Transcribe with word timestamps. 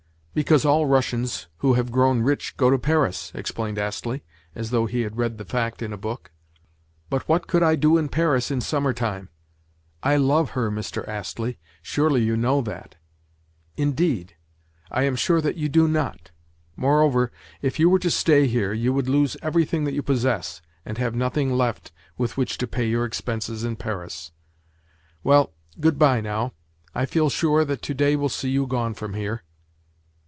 "Because 0.33 0.63
all 0.63 0.85
Russians 0.85 1.47
who 1.57 1.73
have 1.73 1.91
grown 1.91 2.21
rich 2.21 2.55
go 2.55 2.69
to 2.69 2.79
Paris," 2.79 3.33
explained 3.35 3.77
Astley, 3.77 4.23
as 4.55 4.69
though 4.69 4.85
he 4.85 5.01
had 5.01 5.17
read 5.17 5.37
the 5.37 5.43
fact 5.43 5.81
in 5.81 5.91
a 5.91 5.97
book. 5.97 6.31
"But 7.09 7.27
what 7.27 7.47
could 7.47 7.61
I 7.63 7.75
do 7.75 7.97
in 7.97 8.07
Paris 8.07 8.49
in 8.49 8.61
summer 8.61 8.93
time?—I 8.93 10.15
love 10.15 10.51
her, 10.51 10.71
Mr. 10.71 11.05
Astley! 11.05 11.59
Surely 11.81 12.23
you 12.23 12.37
know 12.37 12.61
that?" 12.61 12.95
"Indeed? 13.75 14.37
I 14.89 15.03
am 15.03 15.17
sure 15.17 15.41
that 15.41 15.57
you 15.57 15.67
do 15.67 15.85
not. 15.85 16.31
Moreover, 16.77 17.29
if 17.61 17.77
you 17.77 17.89
were 17.89 17.99
to 17.99 18.09
stay 18.09 18.47
here, 18.47 18.71
you 18.71 18.93
would 18.93 19.09
lose 19.09 19.35
everything 19.41 19.83
that 19.83 19.93
you 19.93 20.01
possess, 20.01 20.61
and 20.85 20.97
have 20.97 21.13
nothing 21.13 21.51
left 21.51 21.91
with 22.17 22.37
which 22.37 22.57
to 22.59 22.67
pay 22.67 22.87
your 22.87 23.03
expenses 23.03 23.65
in 23.65 23.75
Paris. 23.75 24.31
Well, 25.25 25.51
good 25.81 25.99
bye 25.99 26.21
now. 26.21 26.53
I 26.95 27.05
feel 27.05 27.29
sure 27.29 27.65
that 27.65 27.81
today 27.81 28.15
will 28.15 28.29
see 28.29 28.49
you 28.49 28.65
gone 28.65 28.93
from 28.93 29.13
here." 29.13 29.43